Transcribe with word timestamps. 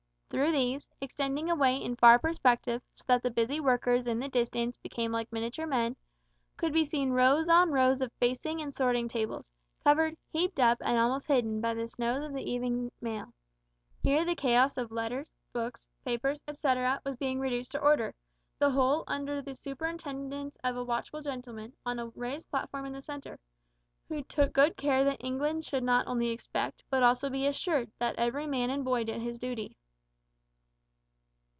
Through 0.33 0.53
these 0.53 0.87
extending 1.01 1.49
away 1.51 1.75
in 1.75 1.97
far 1.97 2.17
perspective, 2.17 2.81
so 2.95 3.03
that 3.07 3.21
the 3.21 3.29
busy 3.29 3.59
workers 3.59 4.07
in 4.07 4.17
the 4.19 4.29
distance 4.29 4.77
became 4.77 5.11
like 5.11 5.29
miniature 5.29 5.67
men 5.67 5.97
could 6.55 6.71
be 6.71 6.85
seen 6.85 7.11
rows 7.11 7.49
on 7.49 7.69
rows 7.69 7.99
of 7.99 8.13
facing 8.17 8.61
and 8.61 8.73
sorting 8.73 9.09
tables, 9.09 9.51
covered, 9.83 10.15
heaped 10.31 10.57
up, 10.57 10.77
and 10.85 10.97
almost 10.97 11.27
hidden, 11.27 11.59
by 11.59 11.73
the 11.73 11.85
snows 11.89 12.23
of 12.23 12.31
the 12.33 12.49
evening 12.49 12.93
mail. 13.01 13.33
Here 14.01 14.23
the 14.23 14.33
chaos 14.33 14.77
of 14.77 14.89
letters, 14.89 15.33
books, 15.51 15.89
papers, 16.05 16.39
etcetera, 16.47 17.01
was 17.03 17.17
being 17.17 17.37
reduced 17.41 17.73
to 17.73 17.81
order 17.81 18.15
the 18.57 18.69
whole 18.71 19.03
under 19.07 19.41
the 19.41 19.53
superintendence 19.53 20.55
of 20.63 20.77
a 20.77 20.83
watchful 20.85 21.21
gentleman, 21.21 21.73
on 21.85 21.99
a 21.99 22.07
raised 22.07 22.49
platform 22.49 22.85
in 22.85 22.93
the 22.93 23.01
centre, 23.01 23.37
who 24.07 24.23
took 24.23 24.53
good 24.53 24.77
care 24.77 25.03
that 25.03 25.21
England 25.21 25.65
should 25.65 25.83
not 25.83 26.07
only 26.07 26.29
expect, 26.29 26.85
but 26.89 27.03
also 27.03 27.29
be 27.29 27.45
assured, 27.47 27.91
that 27.99 28.15
every 28.15 28.47
man 28.47 28.69
and 28.69 28.85
boy 28.85 29.03
did 29.03 29.21
his 29.21 29.37
duty. 29.37 29.75